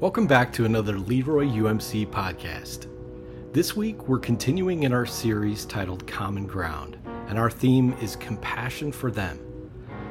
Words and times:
Welcome 0.00 0.28
back 0.28 0.52
to 0.52 0.64
another 0.64 0.96
Leroy 0.96 1.46
UMC 1.46 2.06
podcast. 2.06 2.86
This 3.52 3.74
week, 3.74 4.06
we're 4.06 4.20
continuing 4.20 4.84
in 4.84 4.92
our 4.92 5.04
series 5.04 5.64
titled 5.64 6.06
Common 6.06 6.46
Ground, 6.46 6.96
and 7.26 7.36
our 7.36 7.50
theme 7.50 7.92
is 7.94 8.14
Compassion 8.14 8.92
for 8.92 9.10
Them. 9.10 9.40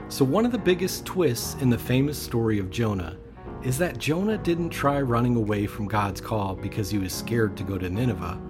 So, 0.10 0.26
one 0.26 0.46
of 0.46 0.52
the 0.52 0.58
biggest 0.58 1.06
twists 1.06 1.56
in 1.62 1.70
the 1.70 1.78
famous 1.78 2.22
story 2.22 2.60
of 2.60 2.70
Jonah 2.70 3.16
is 3.64 3.78
that 3.78 3.98
Jonah 3.98 4.38
didn't 4.38 4.72
try 4.72 5.00
running 5.00 5.38
away 5.38 5.66
from 5.66 5.88
God's 5.88 6.20
call 6.20 6.54
because 6.54 6.90
he 6.90 6.98
was 6.98 7.14
scared 7.14 7.56
to 7.56 7.64
go 7.64 7.78
to 7.78 7.90
Nineveh. 7.90 8.42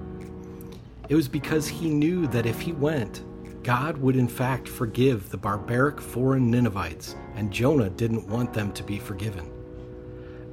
It 1.08 1.14
was 1.14 1.28
because 1.28 1.68
he 1.68 1.88
knew 1.88 2.26
that 2.30 2.48
if 2.48 2.60
he 2.60 2.72
went, 2.72 3.22
God 3.62 3.96
would 4.00 4.16
in 4.16 4.28
fact 4.28 4.68
forgive 4.68 5.30
the 5.30 5.38
barbaric 5.38 6.02
foreign 6.02 6.50
Ninevites, 6.50 7.16
and 7.36 7.54
Jonah 7.54 7.92
didn't 7.92 8.28
want 8.28 8.56
them 8.56 8.72
to 8.72 8.82
be 8.82 8.98
forgiven. 8.98 9.52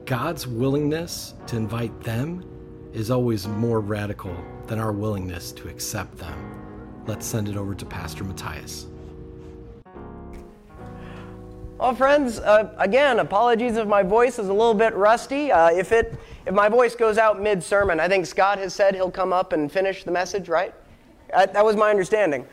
God's 0.06 0.46
willingness 0.46 1.32
to 1.46 1.56
invite 1.56 1.98
them 2.00 2.44
is 2.92 3.10
always 3.10 3.48
more 3.48 3.80
radical 3.80 4.36
than 4.66 4.78
our 4.78 4.92
willingness 4.92 5.50
to 5.52 5.68
accept 5.68 6.18
them. 6.18 7.02
Let's 7.06 7.24
send 7.24 7.48
it 7.48 7.56
over 7.56 7.74
to 7.74 7.86
Pastor 7.86 8.22
Matthias. 8.22 8.86
Well, 11.78 11.94
friends, 11.94 12.38
uh, 12.38 12.74
again, 12.76 13.18
apologies 13.18 13.76
if 13.76 13.88
my 13.88 14.02
voice 14.02 14.38
is 14.38 14.48
a 14.48 14.52
little 14.52 14.74
bit 14.74 14.94
rusty. 14.94 15.50
Uh, 15.50 15.70
if 15.70 15.90
it, 15.90 16.18
if 16.46 16.54
my 16.54 16.68
voice 16.68 16.94
goes 16.94 17.16
out 17.16 17.40
mid-sermon, 17.40 17.98
I 17.98 18.06
think 18.06 18.26
Scott 18.26 18.58
has 18.58 18.74
said 18.74 18.94
he'll 18.94 19.10
come 19.10 19.32
up 19.32 19.54
and 19.54 19.72
finish 19.72 20.04
the 20.04 20.10
message, 20.10 20.50
right? 20.50 20.74
That 21.30 21.64
was 21.64 21.76
my 21.76 21.88
understanding. 21.90 22.46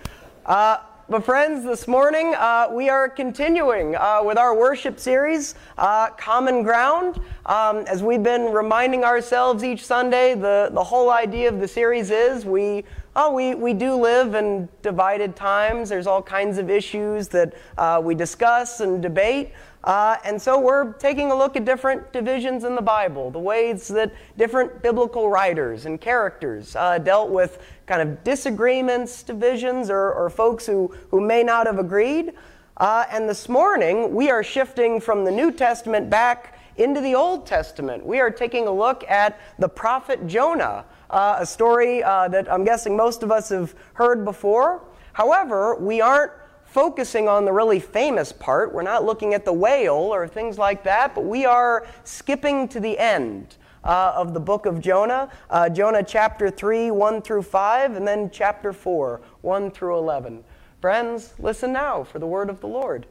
Uh, 0.45 0.77
but, 1.11 1.25
friends, 1.25 1.65
this 1.65 1.89
morning 1.89 2.33
uh, 2.37 2.69
we 2.71 2.87
are 2.87 3.09
continuing 3.09 3.97
uh, 3.97 4.21
with 4.23 4.37
our 4.37 4.55
worship 4.55 4.97
series, 4.97 5.55
uh, 5.77 6.09
Common 6.11 6.63
Ground. 6.63 7.19
Um, 7.45 7.79
as 7.79 8.01
we've 8.01 8.23
been 8.23 8.53
reminding 8.53 9.03
ourselves 9.03 9.61
each 9.61 9.85
Sunday, 9.85 10.35
the, 10.35 10.69
the 10.71 10.81
whole 10.81 11.11
idea 11.11 11.49
of 11.49 11.59
the 11.59 11.67
series 11.67 12.11
is 12.11 12.45
we, 12.45 12.85
oh, 13.15 13.33
we, 13.33 13.55
we 13.55 13.73
do 13.73 13.95
live 13.95 14.35
in 14.35 14.69
divided 14.81 15.35
times. 15.35 15.89
There's 15.89 16.07
all 16.07 16.21
kinds 16.21 16.57
of 16.57 16.69
issues 16.69 17.27
that 17.29 17.53
uh, 17.77 18.01
we 18.03 18.15
discuss 18.15 18.79
and 18.79 19.01
debate. 19.01 19.51
Uh, 19.83 20.17
and 20.23 20.39
so 20.39 20.59
we're 20.59 20.93
taking 20.93 21.31
a 21.31 21.35
look 21.35 21.55
at 21.55 21.65
different 21.65 22.13
divisions 22.13 22.63
in 22.63 22.75
the 22.75 22.81
Bible, 22.81 23.31
the 23.31 23.39
ways 23.39 23.87
that 23.87 24.13
different 24.37 24.81
biblical 24.83 25.29
writers 25.29 25.87
and 25.87 25.99
characters 25.99 26.75
uh, 26.75 26.99
dealt 26.99 27.31
with 27.31 27.65
kind 27.87 28.01
of 28.01 28.23
disagreements, 28.23 29.23
divisions, 29.23 29.89
or, 29.89 30.13
or 30.13 30.29
folks 30.29 30.65
who, 30.65 30.95
who 31.09 31.19
may 31.19 31.43
not 31.43 31.65
have 31.65 31.79
agreed. 31.79 32.33
Uh, 32.77 33.05
and 33.11 33.27
this 33.27 33.49
morning, 33.49 34.13
we 34.13 34.29
are 34.29 34.43
shifting 34.43 35.01
from 35.01 35.25
the 35.25 35.31
New 35.31 35.51
Testament 35.51 36.09
back 36.09 36.59
into 36.77 37.01
the 37.01 37.15
Old 37.15 37.45
Testament. 37.45 38.05
We 38.05 38.19
are 38.19 38.31
taking 38.31 38.67
a 38.67 38.71
look 38.71 39.03
at 39.09 39.39
the 39.59 39.67
prophet 39.67 40.25
Jonah, 40.27 40.85
uh, 41.11 41.37
a 41.39 41.45
story 41.45 42.01
uh, 42.01 42.27
that 42.29 42.51
I'm 42.51 42.63
guessing 42.63 42.95
most 42.95 43.21
of 43.21 43.31
us 43.31 43.49
have 43.49 43.75
heard 43.93 44.25
before. 44.25 44.81
However, 45.13 45.75
we 45.75 46.01
aren't 46.01 46.31
focusing 46.65 47.27
on 47.27 47.43
the 47.45 47.51
really 47.51 47.79
famous 47.79 48.31
part. 48.31 48.73
We're 48.73 48.81
not 48.81 49.03
looking 49.03 49.33
at 49.33 49.43
the 49.43 49.53
whale 49.53 49.93
or 49.93 50.27
things 50.27 50.57
like 50.57 50.83
that, 50.85 51.13
but 51.13 51.25
we 51.25 51.45
are 51.45 51.85
skipping 52.03 52.67
to 52.69 52.79
the 52.79 52.97
end. 52.97 53.57
Uh, 53.83 54.13
of 54.15 54.35
the 54.35 54.39
book 54.39 54.67
of 54.67 54.79
Jonah, 54.79 55.27
uh, 55.49 55.67
Jonah 55.67 56.03
chapter 56.03 56.51
3, 56.51 56.91
1 56.91 57.21
through 57.23 57.41
5, 57.41 57.95
and 57.95 58.07
then 58.07 58.29
chapter 58.31 58.73
4, 58.73 59.19
1 59.41 59.71
through 59.71 59.97
11. 59.97 60.43
Friends, 60.79 61.33
listen 61.39 61.73
now 61.73 62.03
for 62.03 62.19
the 62.19 62.27
word 62.27 62.51
of 62.51 62.61
the 62.61 62.67
Lord. 62.67 63.07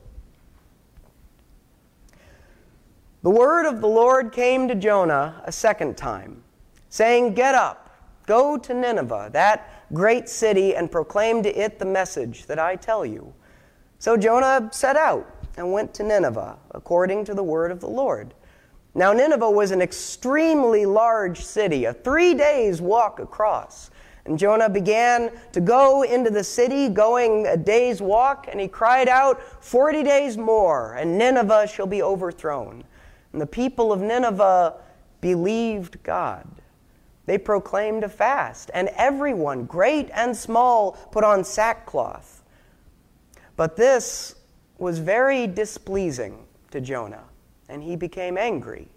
The 3.23 3.31
word 3.31 3.67
of 3.67 3.81
the 3.81 3.89
Lord 3.89 4.33
came 4.33 4.69
to 4.69 4.77
Jonah 4.77 5.43
a 5.45 5.51
second 5.51 5.97
time, 5.97 6.45
saying, 6.89 7.35
Get 7.35 7.57
up, 7.57 7.90
go 8.27 8.57
to 8.59 8.75
Nineveh, 8.75 9.31
that 9.33 9.85
great 9.93 10.29
city, 10.29 10.75
and 10.75 10.91
proclaim 10.91 11.43
to 11.43 11.49
it 11.51 11.79
the 11.79 11.85
message 11.85 12.47
that 12.47 12.59
I 12.59 12.77
tell 12.77 13.05
you. 13.05 13.33
So 13.99 14.17
Jonah 14.17 14.69
set 14.73 14.97
out 14.97 15.29
and 15.57 15.73
went 15.73 15.93
to 15.95 16.03
Nineveh, 16.03 16.59
according 16.71 17.25
to 17.27 17.35
the 17.35 17.43
word 17.43 17.71
of 17.71 17.81
the 17.81 17.89
Lord. 17.89 18.35
Now, 18.95 19.13
Nineveh 19.13 19.51
was 19.51 19.71
an 19.71 19.83
extremely 19.83 20.85
large 20.87 21.45
city, 21.45 21.85
a 21.85 21.93
three 21.93 22.35
days' 22.35 22.81
walk 22.81 23.21
across. 23.21 23.91
And 24.25 24.39
Jonah 24.39 24.69
began 24.69 25.31
to 25.53 25.61
go 25.61 26.03
into 26.03 26.31
the 26.31 26.45
city, 26.45 26.89
going 26.89 27.47
a 27.47 27.57
day's 27.57 28.03
walk, 28.03 28.49
and 28.51 28.61
he 28.61 28.69
cried 28.69 29.09
out, 29.09 29.41
Forty 29.63 30.03
days 30.03 30.37
more, 30.37 30.95
and 30.95 31.17
Nineveh 31.17 31.67
shall 31.67 31.87
be 31.87 32.03
overthrown. 32.03 32.85
And 33.33 33.41
the 33.41 33.47
people 33.47 33.93
of 33.93 34.01
Nineveh 34.01 34.75
believed 35.21 36.03
God. 36.03 36.47
They 37.31 37.39
proclaimed 37.39 38.03
a 38.03 38.09
fast, 38.09 38.73
and 38.75 38.89
everyone, 38.97 39.65
great 39.65 40.11
and 40.13 40.37
small, 40.37 40.99
put 41.13 41.23
on 41.23 41.45
sackcloth. 41.45 42.43
But 43.55 43.77
this 43.77 44.35
was 44.79 44.99
very 44.99 45.47
displeasing 45.47 46.45
to 46.73 46.81
Jonah, 46.81 47.23
and 47.69 47.85
he 47.85 47.95
became 47.95 48.37
angry. 48.37 48.89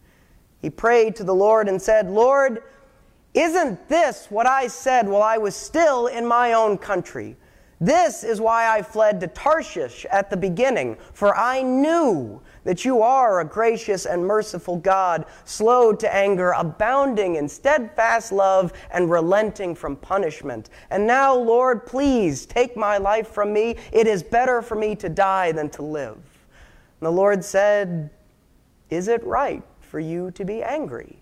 He 0.63 0.71
prayed 0.71 1.15
to 1.17 1.23
the 1.23 1.35
Lord 1.35 1.69
and 1.69 1.79
said, 1.79 2.09
Lord, 2.09 2.63
isn't 3.35 3.87
this 3.87 4.25
what 4.31 4.47
I 4.47 4.65
said 4.65 5.07
while 5.07 5.21
I 5.21 5.37
was 5.37 5.55
still 5.55 6.07
in 6.07 6.25
my 6.25 6.53
own 6.53 6.79
country? 6.79 7.37
This 7.79 8.23
is 8.23 8.41
why 8.41 8.67
I 8.67 8.81
fled 8.81 9.19
to 9.19 9.27
Tarshish 9.27 10.07
at 10.09 10.31
the 10.31 10.37
beginning, 10.37 10.97
for 11.13 11.37
I 11.37 11.61
knew 11.61 12.41
that 12.63 12.85
you 12.85 13.01
are 13.01 13.39
a 13.39 13.45
gracious 13.45 14.05
and 14.05 14.25
merciful 14.25 14.77
God, 14.77 15.25
slow 15.45 15.93
to 15.93 16.15
anger, 16.15 16.51
abounding 16.51 17.35
in 17.35 17.49
steadfast 17.49 18.31
love, 18.31 18.73
and 18.91 19.09
relenting 19.09 19.75
from 19.75 19.95
punishment. 19.95 20.69
And 20.89 21.05
now, 21.05 21.35
Lord, 21.35 21.85
please 21.85 22.45
take 22.45 22.77
my 22.77 22.97
life 22.97 23.27
from 23.27 23.51
me. 23.51 23.75
It 23.91 24.07
is 24.07 24.23
better 24.23 24.61
for 24.61 24.75
me 24.75 24.95
to 24.95 25.09
die 25.09 25.51
than 25.51 25.69
to 25.71 25.81
live. 25.81 26.15
And 26.15 27.07
the 27.07 27.11
Lord 27.11 27.43
said, 27.43 28.09
Is 28.89 29.07
it 29.07 29.23
right 29.23 29.63
for 29.81 29.99
you 29.99 30.31
to 30.31 30.45
be 30.45 30.63
angry? 30.63 31.19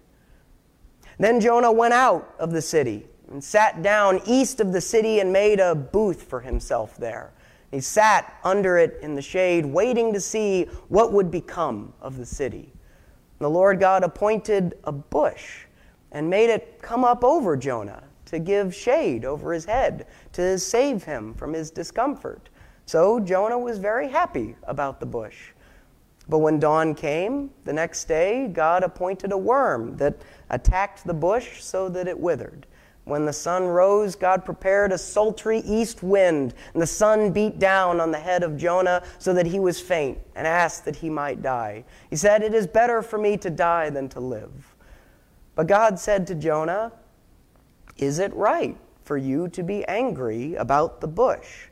Then 1.17 1.39
Jonah 1.39 1.71
went 1.71 1.93
out 1.93 2.33
of 2.39 2.51
the 2.51 2.61
city 2.61 3.07
and 3.31 3.43
sat 3.43 3.81
down 3.81 4.21
east 4.25 4.59
of 4.59 4.73
the 4.73 4.81
city 4.81 5.19
and 5.19 5.31
made 5.31 5.59
a 5.59 5.73
booth 5.73 6.23
for 6.23 6.41
himself 6.41 6.97
there. 6.97 7.31
He 7.71 7.79
sat 7.79 8.37
under 8.43 8.77
it 8.77 8.99
in 9.01 9.15
the 9.15 9.21
shade, 9.21 9.65
waiting 9.65 10.13
to 10.13 10.19
see 10.19 10.65
what 10.89 11.13
would 11.13 11.31
become 11.31 11.93
of 12.01 12.17
the 12.17 12.25
city. 12.25 12.73
The 13.39 13.49
Lord 13.49 13.79
God 13.79 14.03
appointed 14.03 14.77
a 14.83 14.91
bush 14.91 15.65
and 16.11 16.29
made 16.29 16.49
it 16.49 16.81
come 16.81 17.03
up 17.03 17.23
over 17.23 17.55
Jonah 17.55 18.03
to 18.25 18.39
give 18.39 18.75
shade 18.75 19.25
over 19.25 19.53
his 19.53 19.65
head, 19.65 20.07
to 20.33 20.59
save 20.59 21.03
him 21.03 21.33
from 21.33 21.53
his 21.53 21.71
discomfort. 21.71 22.49
So 22.85 23.19
Jonah 23.19 23.57
was 23.57 23.77
very 23.77 24.09
happy 24.09 24.55
about 24.63 24.99
the 24.99 25.05
bush. 25.05 25.51
But 26.29 26.39
when 26.39 26.59
dawn 26.59 26.93
came 26.93 27.49
the 27.65 27.73
next 27.73 28.05
day, 28.05 28.47
God 28.47 28.83
appointed 28.83 29.31
a 29.31 29.37
worm 29.37 29.97
that 29.97 30.21
attacked 30.49 31.05
the 31.05 31.13
bush 31.13 31.61
so 31.61 31.89
that 31.89 32.07
it 32.07 32.19
withered. 32.19 32.67
When 33.03 33.25
the 33.25 33.33
sun 33.33 33.65
rose, 33.65 34.15
God 34.15 34.45
prepared 34.45 34.91
a 34.91 34.97
sultry 34.97 35.59
east 35.59 36.03
wind, 36.03 36.53
and 36.73 36.81
the 36.81 36.87
sun 36.87 37.31
beat 37.31 37.57
down 37.57 37.99
on 37.99 38.11
the 38.11 38.19
head 38.19 38.43
of 38.43 38.57
Jonah 38.57 39.03
so 39.17 39.33
that 39.33 39.47
he 39.47 39.59
was 39.59 39.81
faint 39.81 40.19
and 40.35 40.45
asked 40.45 40.85
that 40.85 40.97
he 40.97 41.09
might 41.09 41.41
die. 41.41 41.83
He 42.09 42.15
said, 42.15 42.43
It 42.43 42.53
is 42.53 42.67
better 42.67 43.01
for 43.01 43.17
me 43.17 43.37
to 43.37 43.49
die 43.49 43.89
than 43.89 44.07
to 44.09 44.19
live. 44.19 44.75
But 45.55 45.67
God 45.67 45.99
said 45.99 46.27
to 46.27 46.35
Jonah, 46.35 46.91
Is 47.97 48.19
it 48.19 48.33
right 48.33 48.77
for 49.03 49.17
you 49.17 49.47
to 49.49 49.63
be 49.63 49.83
angry 49.85 50.53
about 50.55 51.01
the 51.01 51.07
bush? 51.07 51.67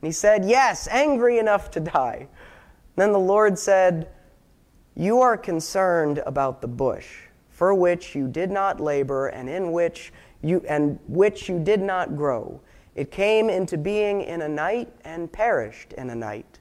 And 0.00 0.08
he 0.08 0.12
said, 0.12 0.44
Yes, 0.44 0.88
angry 0.88 1.38
enough 1.38 1.70
to 1.72 1.80
die. 1.80 2.28
Then 2.96 3.12
the 3.12 3.18
Lord 3.18 3.58
said, 3.58 4.08
You 4.96 5.20
are 5.20 5.36
concerned 5.36 6.20
about 6.26 6.60
the 6.60 6.68
bush, 6.68 7.28
for 7.48 7.72
which 7.74 8.16
you 8.16 8.26
did 8.26 8.50
not 8.50 8.80
labor, 8.80 9.28
and 9.28 9.48
in 9.48 9.70
which 9.70 10.12
you, 10.42 10.62
and 10.68 11.00
which 11.08 11.48
you 11.48 11.58
did 11.58 11.80
not 11.80 12.16
grow. 12.16 12.60
It 12.94 13.10
came 13.10 13.50
into 13.50 13.78
being 13.78 14.22
in 14.22 14.42
a 14.42 14.48
night 14.48 14.92
and 15.04 15.32
perished 15.32 15.92
in 15.94 16.10
a 16.10 16.14
night. 16.14 16.60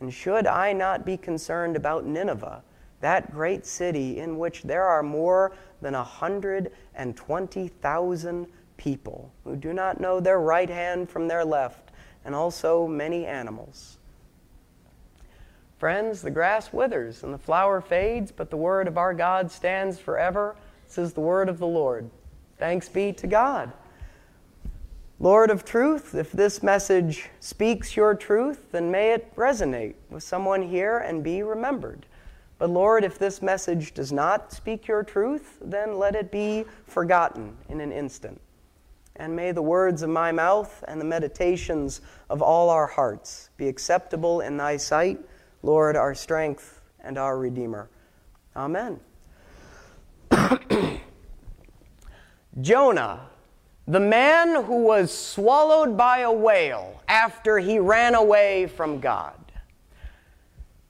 And 0.00 0.12
should 0.12 0.46
I 0.46 0.72
not 0.72 1.04
be 1.04 1.16
concerned 1.16 1.74
about 1.76 2.04
Nineveh, 2.04 2.62
that 3.00 3.32
great 3.32 3.66
city 3.66 4.18
in 4.18 4.38
which 4.38 4.62
there 4.62 4.84
are 4.84 5.02
more 5.02 5.52
than 5.80 5.94
a 5.94 5.98
120,000 5.98 8.46
people 8.76 9.32
who 9.44 9.56
do 9.56 9.72
not 9.72 10.00
know 10.00 10.20
their 10.20 10.40
right 10.40 10.70
hand 10.70 11.10
from 11.10 11.26
their 11.28 11.44
left, 11.44 11.90
and 12.24 12.34
also 12.34 12.86
many 12.86 13.26
animals? 13.26 13.98
Friends, 15.78 16.22
the 16.22 16.30
grass 16.30 16.72
withers 16.72 17.22
and 17.22 17.32
the 17.32 17.38
flower 17.38 17.80
fades, 17.80 18.32
but 18.32 18.50
the 18.50 18.56
word 18.56 18.88
of 18.88 18.98
our 18.98 19.14
God 19.14 19.48
stands 19.50 20.00
forever. 20.00 20.56
Is 20.96 21.12
the 21.12 21.20
word 21.20 21.48
of 21.48 21.58
the 21.58 21.66
Lord. 21.66 22.10
Thanks 22.58 22.88
be 22.88 23.12
to 23.14 23.26
God. 23.26 23.72
Lord 25.20 25.50
of 25.50 25.64
truth, 25.64 26.14
if 26.14 26.30
this 26.30 26.62
message 26.62 27.28
speaks 27.40 27.96
your 27.96 28.14
truth, 28.14 28.70
then 28.70 28.90
may 28.90 29.12
it 29.12 29.34
resonate 29.34 29.94
with 30.10 30.22
someone 30.22 30.62
here 30.62 30.98
and 30.98 31.24
be 31.24 31.42
remembered. 31.42 32.06
But 32.58 32.70
Lord, 32.70 33.04
if 33.04 33.18
this 33.18 33.42
message 33.42 33.94
does 33.94 34.12
not 34.12 34.52
speak 34.52 34.86
your 34.86 35.02
truth, 35.02 35.58
then 35.60 35.98
let 35.98 36.14
it 36.14 36.30
be 36.30 36.64
forgotten 36.86 37.56
in 37.68 37.80
an 37.80 37.92
instant. 37.92 38.40
And 39.16 39.34
may 39.34 39.50
the 39.50 39.62
words 39.62 40.02
of 40.02 40.10
my 40.10 40.30
mouth 40.30 40.84
and 40.86 41.00
the 41.00 41.04
meditations 41.04 42.00
of 42.30 42.40
all 42.40 42.70
our 42.70 42.86
hearts 42.86 43.50
be 43.56 43.66
acceptable 43.66 44.40
in 44.40 44.56
thy 44.56 44.76
sight, 44.76 45.18
Lord, 45.64 45.96
our 45.96 46.14
strength 46.14 46.80
and 47.00 47.18
our 47.18 47.38
Redeemer. 47.38 47.88
Amen. 48.54 49.00
Jonah, 52.60 53.20
the 53.86 54.00
man 54.00 54.64
who 54.64 54.82
was 54.82 55.16
swallowed 55.16 55.96
by 55.96 56.20
a 56.20 56.32
whale 56.32 57.02
after 57.08 57.58
he 57.58 57.78
ran 57.78 58.14
away 58.14 58.66
from 58.66 59.00
God. 59.00 59.34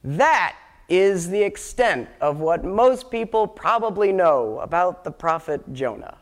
That 0.02 0.56
is 0.88 1.28
the 1.28 1.42
extent 1.42 2.08
of 2.20 2.40
what 2.40 2.64
most 2.64 3.10
people 3.10 3.46
probably 3.46 4.12
know 4.12 4.58
about 4.60 5.04
the 5.04 5.10
prophet 5.10 5.72
Jonah. 5.74 6.16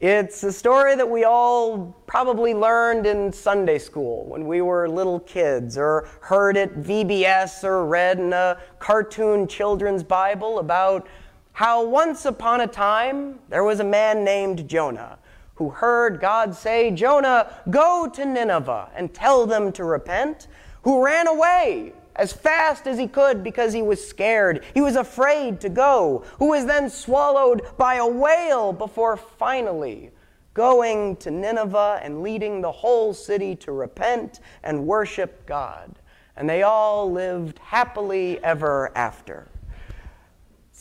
It's 0.00 0.42
a 0.42 0.52
story 0.52 0.96
that 0.96 1.08
we 1.08 1.22
all 1.22 1.94
probably 2.08 2.54
learned 2.54 3.06
in 3.06 3.32
Sunday 3.32 3.78
school 3.78 4.24
when 4.26 4.48
we 4.48 4.60
were 4.60 4.88
little 4.88 5.20
kids, 5.20 5.78
or 5.78 6.08
heard 6.20 6.56
at 6.56 6.74
VBS, 6.74 7.62
or 7.62 7.86
read 7.86 8.18
in 8.18 8.32
a 8.32 8.58
cartoon 8.80 9.46
children's 9.46 10.02
Bible 10.02 10.58
about 10.58 11.06
how 11.52 11.84
once 11.84 12.24
upon 12.24 12.60
a 12.60 12.66
time 12.66 13.38
there 13.48 13.64
was 13.64 13.80
a 13.80 13.84
man 13.84 14.24
named 14.24 14.68
Jonah 14.68 15.18
who 15.56 15.70
heard 15.70 16.20
God 16.20 16.54
say, 16.54 16.90
Jonah, 16.90 17.54
go 17.70 18.08
to 18.14 18.24
Nineveh 18.24 18.90
and 18.96 19.12
tell 19.12 19.46
them 19.46 19.70
to 19.72 19.84
repent, 19.84 20.48
who 20.82 21.04
ran 21.04 21.28
away 21.28 21.92
as 22.16 22.32
fast 22.32 22.86
as 22.86 22.98
he 22.98 23.06
could 23.06 23.44
because 23.44 23.72
he 23.72 23.82
was 23.82 24.04
scared. 24.04 24.64
He 24.74 24.80
was 24.80 24.96
afraid 24.96 25.60
to 25.60 25.68
go, 25.68 26.24
who 26.38 26.48
was 26.48 26.66
then 26.66 26.90
swallowed 26.90 27.62
by 27.76 27.94
a 27.96 28.06
whale 28.06 28.72
before 28.72 29.16
finally 29.16 30.10
going 30.54 31.16
to 31.16 31.30
Nineveh 31.30 32.00
and 32.02 32.22
leading 32.22 32.60
the 32.60 32.72
whole 32.72 33.14
city 33.14 33.56
to 33.56 33.72
repent 33.72 34.40
and 34.62 34.86
worship 34.86 35.46
God. 35.46 35.94
And 36.36 36.48
they 36.48 36.62
all 36.62 37.10
lived 37.10 37.58
happily 37.58 38.42
ever 38.42 38.90
after. 38.96 39.48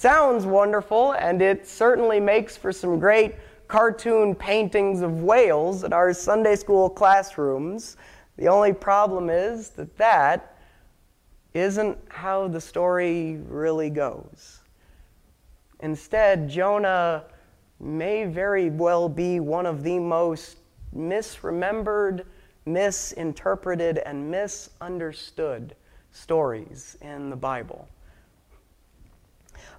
Sounds 0.02 0.48
wonderful, 0.48 1.12
and 1.12 1.44
it 1.44 1.68
certainly 1.68 2.20
makes 2.20 2.58
for 2.58 2.72
some 2.72 2.98
great 2.98 3.36
cartoon 3.68 4.34
paintings 4.34 5.04
of 5.04 5.22
whales 5.22 5.84
in 5.84 5.94
our 5.94 6.12
Sunday 6.12 6.56
school 6.56 6.90
classrooms. 6.90 7.98
The 8.36 8.48
only 8.48 8.74
problem 8.74 9.30
is 9.30 9.70
that 9.70 9.96
that 10.00 10.58
isn't 11.54 12.00
how 12.10 12.48
the 12.48 12.60
story 12.60 13.38
really 13.48 13.92
goes. 13.92 14.62
Instead, 15.82 16.50
Jonah 16.50 17.26
may 17.80 18.26
very 18.26 18.72
well 18.72 19.08
be 19.08 19.40
one 19.40 19.68
of 19.68 19.84
the 19.84 20.00
most 20.00 20.58
misremembered, 20.98 22.26
misinterpreted, 22.66 24.00
and 24.00 24.32
misunderstood 24.32 25.76
stories 26.10 26.98
in 27.02 27.30
the 27.30 27.36
Bible. 27.36 27.88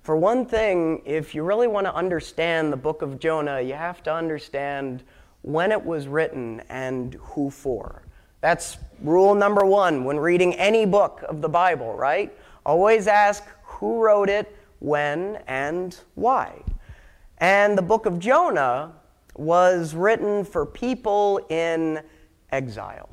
For 0.02 0.16
one 0.16 0.46
thing, 0.46 1.00
if 1.04 1.32
you 1.32 1.44
really 1.44 1.68
want 1.68 1.86
to 1.86 1.94
understand 1.94 2.72
the 2.72 2.76
book 2.76 3.02
of 3.02 3.20
Jonah, 3.20 3.60
you 3.60 3.74
have 3.74 4.02
to 4.02 4.12
understand 4.12 5.04
when 5.42 5.70
it 5.70 5.84
was 5.84 6.08
written 6.08 6.60
and 6.68 7.14
who 7.20 7.50
for. 7.50 8.02
That's 8.40 8.78
rule 9.00 9.36
number 9.36 9.64
one 9.64 10.02
when 10.02 10.18
reading 10.18 10.54
any 10.54 10.86
book 10.86 11.22
of 11.28 11.40
the 11.40 11.48
Bible, 11.48 11.94
right? 11.94 12.36
Always 12.66 13.06
ask 13.06 13.44
who 13.62 14.02
wrote 14.02 14.28
it, 14.28 14.56
when, 14.80 15.38
and 15.46 15.96
why. 16.16 16.64
And 17.38 17.78
the 17.78 17.82
book 17.82 18.04
of 18.04 18.18
Jonah 18.18 18.94
was 19.36 19.94
written 19.94 20.44
for 20.44 20.66
people 20.66 21.46
in 21.48 22.00
exile. 22.50 23.08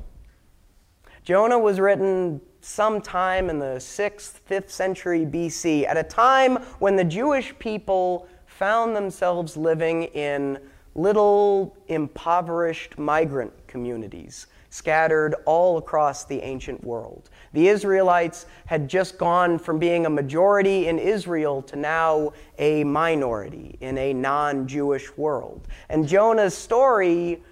Jonah 1.22 1.58
was 1.58 1.78
written 1.78 2.40
sometime 2.60 3.50
in 3.50 3.58
the 3.58 3.76
6th, 3.76 4.40
5th 4.48 4.70
century 4.70 5.24
BC, 5.24 5.86
at 5.86 5.96
a 5.96 6.02
time 6.02 6.56
when 6.78 6.96
the 6.96 7.04
Jewish 7.04 7.58
people 7.58 8.28
found 8.46 8.94
themselves 8.94 9.56
living 9.56 10.04
in 10.04 10.58
little 10.94 11.76
impoverished 11.88 12.98
migrant 12.98 13.52
communities 13.66 14.46
scattered 14.70 15.34
all 15.44 15.78
across 15.78 16.24
the 16.24 16.40
ancient 16.42 16.82
world. 16.84 17.28
The 17.52 17.68
Israelites 17.68 18.46
had 18.66 18.88
just 18.88 19.18
gone 19.18 19.58
from 19.58 19.78
being 19.78 20.06
a 20.06 20.10
majority 20.10 20.86
in 20.86 20.98
Israel 20.98 21.60
to 21.62 21.76
now 21.76 22.32
a 22.58 22.84
minority 22.84 23.76
in 23.80 23.98
a 23.98 24.12
non 24.12 24.66
Jewish 24.66 25.16
world. 25.16 25.66
And 25.88 26.06
Jonah's 26.06 26.56
story 26.56 27.42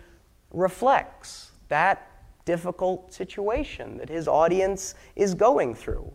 reflects 0.53 1.51
that 1.69 2.08
difficult 2.49 3.13
situation 3.13 3.99
that 3.99 4.09
his 4.09 4.27
audience 4.27 4.95
is 5.17 5.35
going 5.35 5.75
through. 5.75 6.11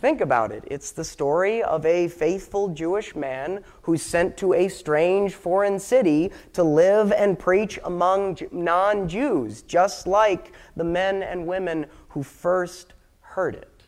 Think 0.00 0.20
about 0.20 0.52
it. 0.52 0.62
It's 0.68 0.92
the 0.92 1.02
story 1.02 1.64
of 1.64 1.84
a 1.84 2.06
faithful 2.06 2.68
Jewish 2.68 3.16
man 3.16 3.64
who's 3.82 4.00
sent 4.00 4.36
to 4.36 4.54
a 4.54 4.68
strange 4.68 5.34
foreign 5.34 5.80
city 5.80 6.30
to 6.52 6.62
live 6.62 7.10
and 7.10 7.36
preach 7.36 7.80
among 7.82 8.38
non 8.52 9.08
Jews, 9.08 9.62
just 9.62 10.06
like 10.06 10.52
the 10.76 10.84
men 10.84 11.24
and 11.24 11.44
women 11.44 11.86
who 12.10 12.22
first 12.22 12.92
heard 13.20 13.56
it. 13.56 13.82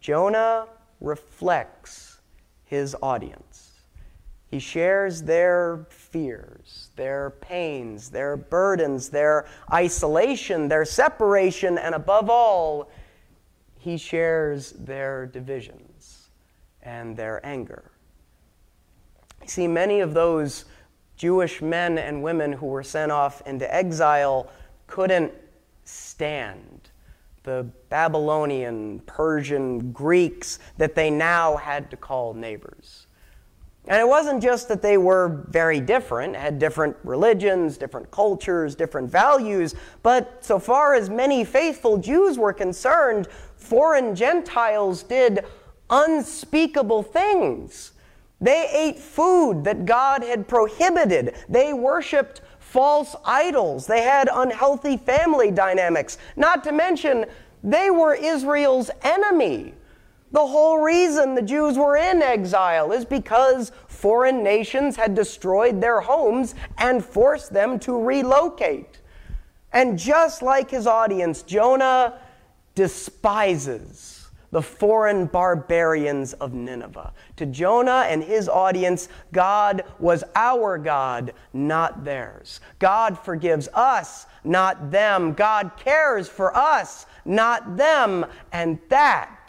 Jonah 0.00 0.68
reflects 1.00 2.20
his 2.62 2.94
audience. 3.02 3.72
He 4.46 4.60
shares 4.60 5.22
their 5.22 5.84
fears, 5.90 6.81
their 6.96 7.30
pains, 7.40 8.10
their 8.10 8.36
burdens, 8.36 9.08
their 9.08 9.46
isolation, 9.72 10.68
their 10.68 10.84
separation, 10.84 11.78
and 11.78 11.94
above 11.94 12.28
all, 12.28 12.90
he 13.78 13.96
shares 13.96 14.72
their 14.72 15.26
divisions 15.26 16.28
and 16.82 17.16
their 17.16 17.44
anger. 17.44 17.90
You 19.40 19.48
see, 19.48 19.66
many 19.66 20.00
of 20.00 20.14
those 20.14 20.66
Jewish 21.16 21.62
men 21.62 21.98
and 21.98 22.22
women 22.22 22.52
who 22.52 22.66
were 22.66 22.82
sent 22.82 23.12
off 23.12 23.42
into 23.46 23.72
exile 23.72 24.50
couldn't 24.86 25.32
stand 25.84 26.90
the 27.44 27.66
Babylonian, 27.88 29.00
Persian, 29.00 29.92
Greeks 29.92 30.58
that 30.76 30.94
they 30.94 31.10
now 31.10 31.56
had 31.56 31.90
to 31.90 31.96
call 31.96 32.34
neighbors. 32.34 33.06
And 33.88 34.00
it 34.00 34.06
wasn't 34.06 34.40
just 34.40 34.68
that 34.68 34.80
they 34.80 34.96
were 34.96 35.44
very 35.48 35.80
different, 35.80 36.36
had 36.36 36.60
different 36.60 36.96
religions, 37.02 37.76
different 37.76 38.10
cultures, 38.12 38.76
different 38.76 39.10
values, 39.10 39.74
but 40.04 40.44
so 40.44 40.60
far 40.60 40.94
as 40.94 41.10
many 41.10 41.44
faithful 41.44 41.98
Jews 41.98 42.38
were 42.38 42.52
concerned, 42.52 43.26
foreign 43.56 44.14
Gentiles 44.14 45.02
did 45.02 45.44
unspeakable 45.90 47.02
things. 47.02 47.92
They 48.40 48.68
ate 48.72 48.98
food 48.98 49.64
that 49.64 49.84
God 49.84 50.22
had 50.22 50.46
prohibited. 50.46 51.34
They 51.48 51.72
worshiped 51.72 52.40
false 52.58 53.14
idols. 53.24 53.86
They 53.86 54.02
had 54.02 54.28
unhealthy 54.32 54.96
family 54.96 55.50
dynamics. 55.50 56.18
Not 56.36 56.64
to 56.64 56.72
mention, 56.72 57.26
they 57.62 57.90
were 57.90 58.14
Israel's 58.14 58.90
enemy. 59.02 59.74
The 60.32 60.46
whole 60.46 60.78
reason 60.78 61.34
the 61.34 61.42
Jews 61.42 61.76
were 61.76 61.96
in 61.96 62.22
exile 62.22 62.90
is 62.90 63.04
because 63.04 63.70
foreign 63.86 64.42
nations 64.42 64.96
had 64.96 65.14
destroyed 65.14 65.80
their 65.80 66.00
homes 66.00 66.54
and 66.78 67.04
forced 67.04 67.52
them 67.52 67.78
to 67.80 68.02
relocate. 68.02 69.00
And 69.72 69.98
just 69.98 70.42
like 70.42 70.70
his 70.70 70.86
audience, 70.86 71.42
Jonah 71.42 72.18
despises 72.74 74.30
the 74.52 74.62
foreign 74.62 75.26
barbarians 75.26 76.34
of 76.34 76.52
Nineveh. 76.52 77.12
To 77.36 77.46
Jonah 77.46 78.04
and 78.06 78.22
his 78.22 78.48
audience, 78.48 79.08
God 79.32 79.82
was 79.98 80.24
our 80.34 80.76
God, 80.76 81.32
not 81.54 82.04
theirs. 82.04 82.60
God 82.78 83.18
forgives 83.18 83.68
us, 83.72 84.26
not 84.44 84.90
them. 84.90 85.32
God 85.32 85.72
cares 85.78 86.28
for 86.28 86.54
us, 86.54 87.06
not 87.24 87.78
them. 87.78 88.26
And 88.52 88.78
that 88.90 89.41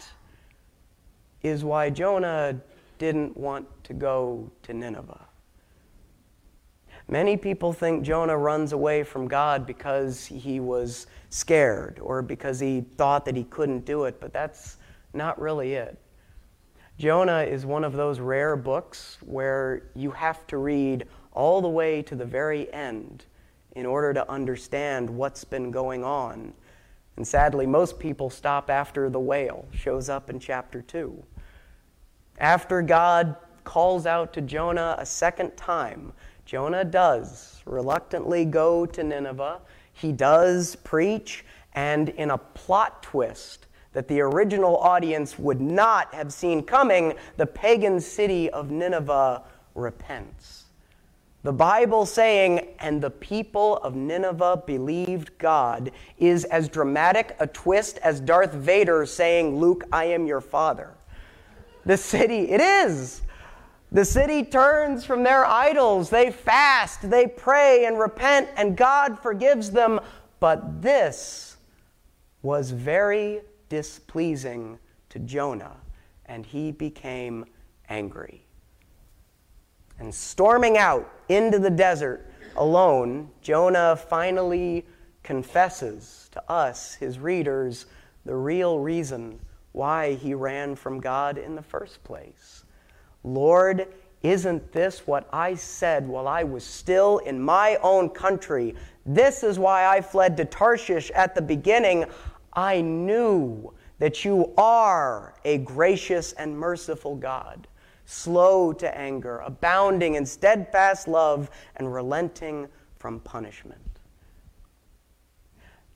is 1.44 1.62
why 1.62 1.90
Jonah 1.90 2.58
didn't 2.98 3.36
want 3.36 3.66
to 3.84 3.92
go 3.92 4.50
to 4.62 4.72
Nineveh. 4.72 5.20
Many 7.06 7.36
people 7.36 7.74
think 7.74 8.02
Jonah 8.02 8.36
runs 8.36 8.72
away 8.72 9.04
from 9.04 9.28
God 9.28 9.66
because 9.66 10.24
he 10.24 10.58
was 10.58 11.06
scared 11.28 11.98
or 12.00 12.22
because 12.22 12.58
he 12.58 12.80
thought 12.96 13.26
that 13.26 13.36
he 13.36 13.44
couldn't 13.44 13.84
do 13.84 14.04
it, 14.04 14.18
but 14.20 14.32
that's 14.32 14.78
not 15.12 15.38
really 15.38 15.74
it. 15.74 15.98
Jonah 16.98 17.42
is 17.42 17.66
one 17.66 17.84
of 17.84 17.92
those 17.92 18.20
rare 18.20 18.56
books 18.56 19.18
where 19.20 19.82
you 19.94 20.12
have 20.12 20.46
to 20.46 20.56
read 20.56 21.06
all 21.32 21.60
the 21.60 21.68
way 21.68 22.00
to 22.02 22.14
the 22.14 22.24
very 22.24 22.72
end 22.72 23.26
in 23.72 23.84
order 23.84 24.14
to 24.14 24.30
understand 24.30 25.10
what's 25.10 25.44
been 25.44 25.70
going 25.70 26.04
on. 26.04 26.54
And 27.16 27.26
sadly, 27.26 27.66
most 27.66 27.98
people 27.98 28.30
stop 28.30 28.70
after 28.70 29.10
the 29.10 29.20
whale 29.20 29.66
shows 29.72 30.08
up 30.08 30.30
in 30.30 30.38
chapter 30.38 30.80
2. 30.80 31.22
After 32.44 32.82
God 32.82 33.36
calls 33.64 34.04
out 34.04 34.34
to 34.34 34.42
Jonah 34.42 34.96
a 34.98 35.06
second 35.06 35.56
time, 35.56 36.12
Jonah 36.44 36.84
does 36.84 37.62
reluctantly 37.64 38.44
go 38.44 38.84
to 38.84 39.02
Nineveh. 39.02 39.62
He 39.94 40.12
does 40.12 40.76
preach, 40.76 41.42
and 41.72 42.10
in 42.10 42.30
a 42.30 42.36
plot 42.36 43.02
twist 43.02 43.66
that 43.94 44.08
the 44.08 44.20
original 44.20 44.76
audience 44.76 45.38
would 45.38 45.62
not 45.62 46.12
have 46.12 46.34
seen 46.34 46.62
coming, 46.62 47.14
the 47.38 47.46
pagan 47.46 47.98
city 47.98 48.50
of 48.50 48.70
Nineveh 48.70 49.42
repents. 49.74 50.64
The 51.44 51.52
Bible 51.54 52.04
saying, 52.04 52.74
and 52.78 53.00
the 53.00 53.08
people 53.08 53.78
of 53.78 53.94
Nineveh 53.94 54.64
believed 54.66 55.38
God, 55.38 55.92
is 56.18 56.44
as 56.44 56.68
dramatic 56.68 57.36
a 57.40 57.46
twist 57.46 57.96
as 58.02 58.20
Darth 58.20 58.52
Vader 58.52 59.06
saying, 59.06 59.56
Luke, 59.56 59.84
I 59.90 60.04
am 60.04 60.26
your 60.26 60.42
father. 60.42 60.92
The 61.86 61.96
city, 61.96 62.50
it 62.50 62.60
is. 62.60 63.22
The 63.92 64.04
city 64.04 64.44
turns 64.44 65.04
from 65.04 65.22
their 65.22 65.44
idols. 65.44 66.10
They 66.10 66.30
fast, 66.30 67.08
they 67.08 67.26
pray 67.26 67.84
and 67.84 67.98
repent, 67.98 68.48
and 68.56 68.76
God 68.76 69.18
forgives 69.18 69.70
them. 69.70 70.00
But 70.40 70.82
this 70.82 71.56
was 72.42 72.70
very 72.70 73.40
displeasing 73.68 74.78
to 75.10 75.18
Jonah, 75.20 75.76
and 76.26 76.44
he 76.44 76.72
became 76.72 77.44
angry. 77.88 78.44
And 79.98 80.12
storming 80.12 80.76
out 80.76 81.08
into 81.28 81.58
the 81.58 81.70
desert 81.70 82.28
alone, 82.56 83.30
Jonah 83.42 83.96
finally 83.96 84.84
confesses 85.22 86.28
to 86.32 86.50
us, 86.50 86.94
his 86.94 87.18
readers, 87.18 87.86
the 88.24 88.34
real 88.34 88.78
reason 88.80 89.38
why 89.74 90.14
he 90.14 90.34
ran 90.34 90.76
from 90.76 91.00
God 91.00 91.36
in 91.36 91.56
the 91.56 91.62
first 91.62 92.02
place. 92.04 92.64
Lord, 93.24 93.88
isn't 94.22 94.72
this 94.72 95.04
what 95.04 95.28
I 95.32 95.56
said 95.56 96.06
while 96.06 96.28
I 96.28 96.44
was 96.44 96.62
still 96.62 97.18
in 97.18 97.42
my 97.42 97.76
own 97.82 98.08
country? 98.08 98.76
This 99.04 99.42
is 99.42 99.58
why 99.58 99.86
I 99.86 100.00
fled 100.00 100.36
to 100.36 100.44
Tarshish 100.44 101.10
at 101.10 101.34
the 101.34 101.42
beginning. 101.42 102.04
I 102.52 102.82
knew 102.82 103.74
that 103.98 104.24
you 104.24 104.54
are 104.56 105.34
a 105.44 105.58
gracious 105.58 106.32
and 106.34 106.56
merciful 106.56 107.16
God, 107.16 107.66
slow 108.04 108.72
to 108.74 108.96
anger, 108.96 109.40
abounding 109.40 110.14
in 110.14 110.24
steadfast 110.24 111.08
love, 111.08 111.50
and 111.76 111.92
relenting 111.92 112.68
from 112.96 113.18
punishment. 113.18 113.80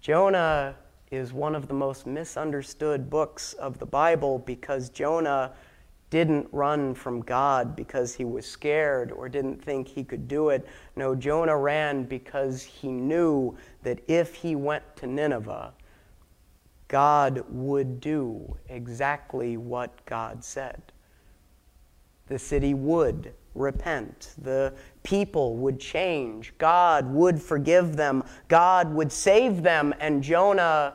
Jonah 0.01 0.75
is 1.11 1.33
one 1.33 1.55
of 1.55 1.69
the 1.69 1.75
most 1.75 2.07
misunderstood 2.07 3.09
books 3.09 3.55
of 3.55 3.79
the 3.79 3.87
Bible 3.87 4.39
because 4.41 4.91
Jonah 4.91 5.53
didn't 6.11 6.49
run 6.53 6.95
from 6.95 7.21
God 7.21 7.77
because 7.77 8.15
he 8.15 8.25
was 8.25 8.47
scared 8.47 9.13
or 9.13 9.29
didn't 9.29 9.63
think 9.63 9.89
he 9.89 10.03
could 10.05 10.27
do 10.27 10.49
it. 10.49 10.67
No, 10.97 11.15
Jonah 11.15 11.57
ran 11.57 12.05
because 12.05 12.63
he 12.63 12.89
knew 12.89 13.57
that 13.83 14.01
if 14.09 14.35
he 14.35 14.57
went 14.57 14.85
to 14.97 15.07
Nineveh, 15.07 15.73
God 16.89 17.45
would 17.51 18.01
do 18.01 18.57
exactly 18.69 19.59
what 19.59 20.05
God 20.07 20.43
said. 20.43 20.81
The 22.27 22.39
city 22.39 22.73
would 22.73 23.35
repent. 23.59 24.35
The 24.39 24.73
people 25.03 25.57
would 25.57 25.81
change. 25.81 26.55
God 26.59 27.13
would 27.13 27.41
forgive 27.41 27.97
them. 27.97 28.25
God 28.49 28.93
would 28.93 29.13
save 29.13 29.63
them. 29.63 29.95
And 30.01 30.23
Jonah 30.23 30.95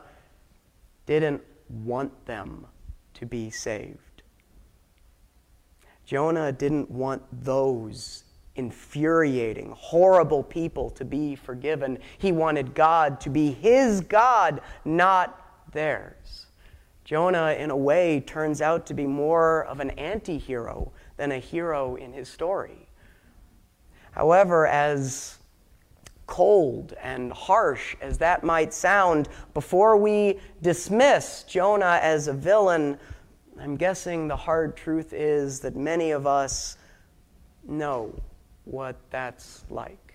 didn't 1.06 1.42
want 1.68 2.26
them 2.26 2.66
to 3.14 3.26
be 3.26 3.50
saved. 3.50 4.22
Jonah 6.04 6.52
didn't 6.52 6.90
want 6.90 7.22
those 7.44 8.24
infuriating, 8.56 9.74
horrible 9.76 10.42
people 10.42 10.90
to 10.90 11.04
be 11.04 11.34
forgiven. 11.34 11.98
He 12.18 12.30
wanted 12.30 12.74
God 12.74 13.20
to 13.22 13.30
be 13.30 13.50
his 13.52 14.00
God, 14.00 14.60
not 14.84 15.72
theirs. 15.72 16.46
Jonah, 17.04 17.52
in 17.52 17.70
a 17.70 17.76
way, 17.76 18.20
turns 18.20 18.62
out 18.62 18.86
to 18.86 18.94
be 18.94 19.06
more 19.06 19.64
of 19.64 19.80
an 19.80 19.90
anti 19.90 20.38
hero 20.38 20.92
than 21.16 21.32
a 21.32 21.38
hero 21.38 21.96
in 21.96 22.12
his 22.12 22.28
story. 22.28 22.88
However, 24.12 24.66
as 24.66 25.38
cold 26.26 26.94
and 27.02 27.30
harsh 27.32 27.94
as 28.00 28.16
that 28.18 28.42
might 28.42 28.72
sound, 28.72 29.28
before 29.52 29.96
we 29.96 30.40
dismiss 30.62 31.44
Jonah 31.46 31.98
as 32.02 32.28
a 32.28 32.32
villain, 32.32 32.98
I'm 33.60 33.76
guessing 33.76 34.26
the 34.26 34.36
hard 34.36 34.76
truth 34.76 35.12
is 35.12 35.60
that 35.60 35.76
many 35.76 36.10
of 36.12 36.26
us 36.26 36.78
know 37.66 38.18
what 38.64 38.96
that's 39.10 39.64
like. 39.68 40.14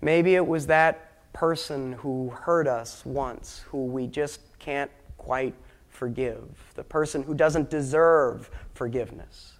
Maybe 0.00 0.36
it 0.36 0.46
was 0.46 0.68
that 0.68 1.32
person 1.32 1.92
who 1.92 2.30
hurt 2.30 2.68
us 2.68 3.04
once, 3.04 3.64
who 3.68 3.86
we 3.86 4.06
just 4.06 4.40
can't 4.58 4.90
quite 5.28 5.54
forgive, 5.90 6.48
the 6.74 6.82
person 6.82 7.22
who 7.22 7.34
doesn't 7.34 7.68
deserve 7.68 8.48
forgiveness. 8.72 9.58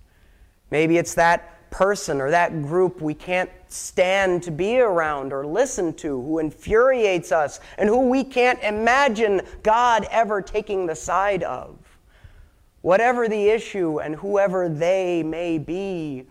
Maybe 0.70 0.96
it's 0.96 1.12
that 1.16 1.70
person 1.70 2.22
or 2.22 2.30
that 2.30 2.62
group 2.62 3.02
we 3.02 3.12
can't 3.12 3.50
stand 3.68 4.42
to 4.44 4.50
be 4.50 4.80
around 4.80 5.30
or 5.30 5.46
listen 5.46 5.92
to, 5.96 6.22
who 6.22 6.38
infuriates 6.38 7.32
us 7.32 7.60
and 7.76 7.86
who 7.86 8.08
we 8.08 8.24
can't 8.24 8.58
imagine 8.62 9.42
God 9.62 10.06
ever 10.10 10.40
taking 10.40 10.86
the 10.86 10.94
side 10.94 11.42
of. 11.42 11.76
Whatever 12.80 13.28
the 13.28 13.50
issue 13.50 14.00
and 14.00 14.14
whoever 14.14 14.70
they 14.70 15.22
may 15.22 15.58
be, 15.58 16.24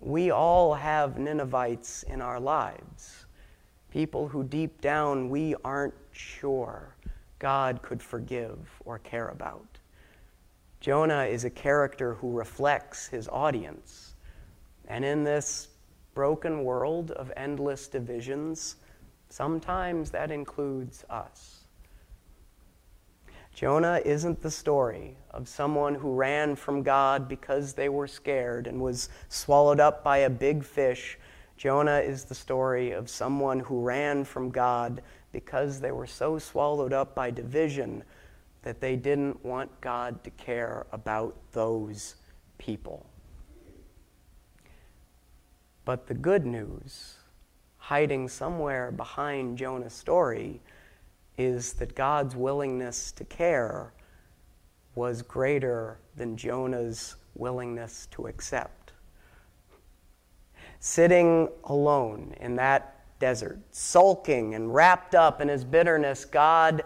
we 0.00 0.32
all 0.32 0.74
have 0.74 1.16
Ninevites 1.16 2.02
in 2.02 2.20
our 2.20 2.40
lives. 2.40 3.24
People 3.92 4.26
who 4.26 4.42
deep 4.42 4.80
down 4.80 5.30
we 5.30 5.54
aren't 5.64 5.94
sure 6.10 6.96
God 7.42 7.82
could 7.82 8.00
forgive 8.00 8.56
or 8.84 9.00
care 9.00 9.26
about. 9.26 9.80
Jonah 10.78 11.24
is 11.24 11.44
a 11.44 11.50
character 11.50 12.14
who 12.14 12.30
reflects 12.30 13.08
his 13.08 13.26
audience. 13.26 14.14
And 14.86 15.04
in 15.04 15.24
this 15.24 15.66
broken 16.14 16.62
world 16.62 17.10
of 17.10 17.32
endless 17.36 17.88
divisions, 17.88 18.76
sometimes 19.28 20.12
that 20.12 20.30
includes 20.30 21.04
us. 21.10 21.64
Jonah 23.52 24.00
isn't 24.04 24.40
the 24.40 24.50
story 24.50 25.16
of 25.32 25.48
someone 25.48 25.96
who 25.96 26.14
ran 26.14 26.54
from 26.54 26.84
God 26.84 27.28
because 27.28 27.72
they 27.72 27.88
were 27.88 28.06
scared 28.06 28.68
and 28.68 28.80
was 28.80 29.08
swallowed 29.28 29.80
up 29.80 30.04
by 30.04 30.18
a 30.18 30.30
big 30.30 30.62
fish. 30.62 31.18
Jonah 31.56 31.98
is 31.98 32.22
the 32.24 32.36
story 32.36 32.92
of 32.92 33.10
someone 33.10 33.58
who 33.58 33.80
ran 33.80 34.22
from 34.22 34.50
God 34.50 35.02
because 35.32 35.80
they 35.80 35.90
were 35.90 36.06
so 36.06 36.38
swallowed 36.38 36.92
up 36.92 37.14
by 37.14 37.30
division 37.30 38.04
that 38.62 38.80
they 38.80 38.94
didn't 38.96 39.44
want 39.44 39.80
God 39.80 40.22
to 40.24 40.30
care 40.30 40.86
about 40.92 41.36
those 41.52 42.16
people. 42.58 43.06
But 45.84 46.06
the 46.06 46.14
good 46.14 46.46
news, 46.46 47.16
hiding 47.78 48.28
somewhere 48.28 48.92
behind 48.92 49.58
Jonah's 49.58 49.94
story, 49.94 50.60
is 51.36 51.72
that 51.74 51.94
God's 51.94 52.36
willingness 52.36 53.10
to 53.12 53.24
care 53.24 53.92
was 54.94 55.22
greater 55.22 55.98
than 56.14 56.36
Jonah's 56.36 57.16
willingness 57.34 58.06
to 58.12 58.26
accept. 58.26 58.92
Sitting 60.78 61.48
alone 61.64 62.34
in 62.40 62.54
that 62.56 63.01
desert, 63.22 63.60
sulking 63.70 64.56
and 64.56 64.74
wrapped 64.74 65.14
up 65.14 65.40
in 65.40 65.46
his 65.46 65.64
bitterness, 65.64 66.24
God 66.24 66.82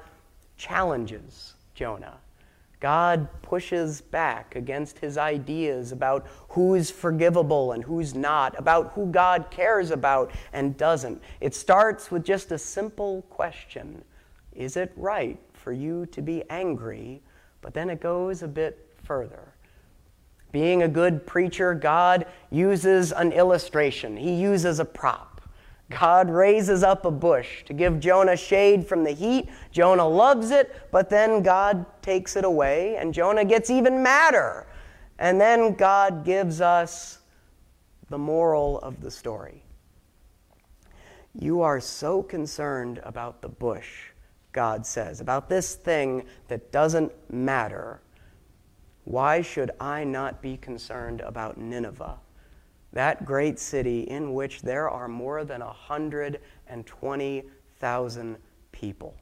challenges 0.58 1.54
Jonah. 1.74 2.18
God 2.78 3.26
pushes 3.40 4.02
back 4.02 4.54
against 4.54 4.98
his 4.98 5.16
ideas 5.16 5.92
about 5.92 6.26
who's 6.50 6.90
forgivable 6.90 7.72
and 7.72 7.82
who's 7.82 8.14
not, 8.14 8.54
about 8.58 8.92
who 8.92 9.06
God 9.06 9.50
cares 9.50 9.90
about 9.90 10.30
and 10.52 10.76
doesn't. 10.76 11.22
It 11.40 11.54
starts 11.54 12.10
with 12.10 12.22
just 12.22 12.52
a 12.52 12.58
simple 12.58 13.22
question 13.30 14.04
is 14.52 14.76
it 14.76 14.92
right 14.94 15.38
for 15.54 15.72
you 15.72 16.04
to 16.04 16.20
be 16.20 16.44
angry? 16.50 17.22
But 17.62 17.72
then 17.72 17.88
it 17.88 18.00
goes 18.02 18.42
a 18.42 18.48
bit 18.48 18.94
further. 19.04 19.54
Being 20.52 20.82
a 20.82 20.88
good 20.88 21.26
preacher, 21.26 21.72
God 21.72 22.26
uses 22.50 23.10
an 23.12 23.32
illustration, 23.32 24.18
He 24.18 24.34
uses 24.34 24.80
a 24.80 24.84
prop. 24.84 25.35
God 25.90 26.28
raises 26.30 26.82
up 26.82 27.04
a 27.04 27.10
bush 27.10 27.64
to 27.64 27.72
give 27.72 28.00
Jonah 28.00 28.36
shade 28.36 28.86
from 28.86 29.04
the 29.04 29.12
heat. 29.12 29.48
Jonah 29.70 30.08
loves 30.08 30.50
it, 30.50 30.74
but 30.90 31.08
then 31.08 31.42
God 31.42 31.86
takes 32.02 32.34
it 32.34 32.44
away, 32.44 32.96
and 32.96 33.14
Jonah 33.14 33.44
gets 33.44 33.70
even 33.70 34.02
madder. 34.02 34.66
And 35.18 35.40
then 35.40 35.74
God 35.74 36.24
gives 36.24 36.60
us 36.60 37.20
the 38.08 38.18
moral 38.18 38.80
of 38.80 39.00
the 39.00 39.10
story. 39.10 39.62
You 41.34 41.60
are 41.60 41.80
so 41.80 42.22
concerned 42.22 43.00
about 43.04 43.42
the 43.42 43.48
bush 43.48 44.10
God 44.56 44.86
says, 44.86 45.20
about 45.20 45.50
this 45.50 45.74
thing 45.74 46.24
that 46.48 46.72
doesn't 46.72 47.12
matter, 47.30 48.00
why 49.04 49.42
should 49.42 49.70
I 49.78 50.02
not 50.02 50.40
be 50.40 50.56
concerned 50.56 51.20
about 51.20 51.58
Nineveh, 51.58 52.18
that 52.96 53.24
great 53.26 53.58
city 53.58 54.00
in 54.00 54.32
which 54.32 54.62
there 54.62 54.88
are 54.88 55.06
more 55.06 55.44
than 55.44 55.60
120,000 55.60 58.36
people? 58.72 59.14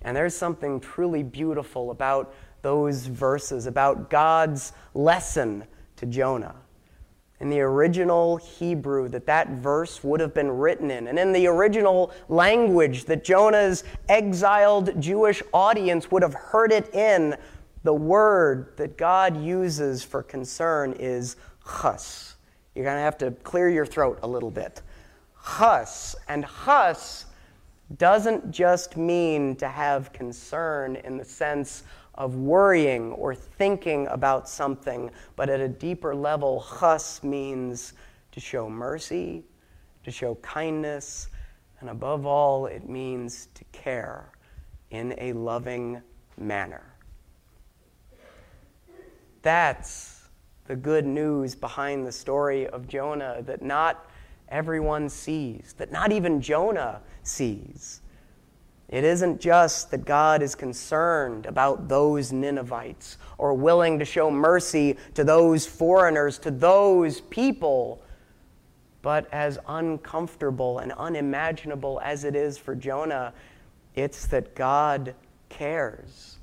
And 0.00 0.16
there's 0.16 0.34
something 0.34 0.80
truly 0.80 1.22
beautiful 1.22 1.90
about 1.90 2.32
those 2.62 3.04
verses, 3.04 3.66
about 3.66 4.08
God's 4.08 4.72
lesson 4.94 5.64
to 5.96 6.06
Jonah. 6.06 6.54
In 7.40 7.50
the 7.50 7.60
original 7.60 8.38
Hebrew 8.38 9.08
that 9.08 9.26
that 9.26 9.50
verse 9.50 10.02
would 10.02 10.20
have 10.20 10.32
been 10.32 10.50
written 10.50 10.90
in, 10.90 11.08
and 11.08 11.18
in 11.18 11.32
the 11.32 11.46
original 11.46 12.10
language 12.30 13.04
that 13.04 13.22
Jonah's 13.22 13.84
exiled 14.08 14.98
Jewish 14.98 15.42
audience 15.52 16.10
would 16.10 16.22
have 16.22 16.32
heard 16.32 16.72
it 16.72 16.94
in, 16.94 17.36
the 17.82 17.92
word 17.92 18.78
that 18.78 18.96
God 18.96 19.36
uses 19.36 20.02
for 20.02 20.22
concern 20.22 20.94
is 20.98 21.36
chus. 21.66 22.36
You're 22.74 22.84
going 22.84 22.96
to 22.96 23.02
have 23.02 23.18
to 23.18 23.30
clear 23.30 23.68
your 23.68 23.86
throat 23.86 24.18
a 24.22 24.26
little 24.26 24.50
bit. 24.50 24.82
Chus. 25.58 26.16
And 26.28 26.46
chus 26.64 27.26
doesn't 27.98 28.50
just 28.50 28.96
mean 28.96 29.56
to 29.56 29.68
have 29.68 30.12
concern 30.12 30.96
in 30.96 31.16
the 31.16 31.24
sense 31.24 31.84
of 32.14 32.36
worrying 32.36 33.12
or 33.12 33.34
thinking 33.34 34.06
about 34.08 34.48
something, 34.48 35.10
but 35.36 35.48
at 35.50 35.60
a 35.60 35.68
deeper 35.68 36.14
level, 36.14 36.64
chus 36.78 37.22
means 37.22 37.92
to 38.32 38.40
show 38.40 38.68
mercy, 38.70 39.44
to 40.04 40.10
show 40.10 40.36
kindness, 40.36 41.28
and 41.80 41.90
above 41.90 42.24
all, 42.24 42.66
it 42.66 42.88
means 42.88 43.48
to 43.54 43.64
care 43.72 44.30
in 44.90 45.14
a 45.18 45.32
loving 45.32 46.00
manner. 46.38 46.94
That's 49.42 50.13
the 50.66 50.76
good 50.76 51.04
news 51.04 51.54
behind 51.54 52.06
the 52.06 52.12
story 52.12 52.66
of 52.66 52.88
Jonah 52.88 53.42
that 53.42 53.62
not 53.62 54.08
everyone 54.48 55.08
sees, 55.08 55.74
that 55.78 55.92
not 55.92 56.12
even 56.12 56.40
Jonah 56.40 57.00
sees. 57.22 58.00
It 58.88 59.04
isn't 59.04 59.40
just 59.40 59.90
that 59.90 60.04
God 60.04 60.42
is 60.42 60.54
concerned 60.54 61.46
about 61.46 61.88
those 61.88 62.32
Ninevites 62.32 63.18
or 63.38 63.54
willing 63.54 63.98
to 63.98 64.04
show 64.04 64.30
mercy 64.30 64.96
to 65.14 65.24
those 65.24 65.66
foreigners, 65.66 66.38
to 66.40 66.50
those 66.50 67.20
people, 67.22 68.02
but 69.02 69.26
as 69.32 69.58
uncomfortable 69.68 70.78
and 70.78 70.92
unimaginable 70.92 72.00
as 72.04 72.24
it 72.24 72.36
is 72.36 72.56
for 72.56 72.74
Jonah, 72.74 73.32
it's 73.94 74.26
that 74.26 74.54
God 74.54 75.14
cares 75.48 76.38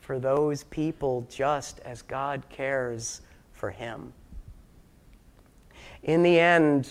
for 0.00 0.18
those 0.18 0.64
people 0.64 1.26
just 1.28 1.80
as 1.80 2.02
God 2.02 2.42
cares 2.48 3.20
for 3.58 3.70
him. 3.70 4.12
In 6.04 6.22
the 6.22 6.38
end, 6.38 6.88